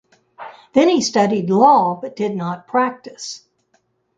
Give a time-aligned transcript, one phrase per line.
[0.73, 3.47] Then he studied law but did not practice.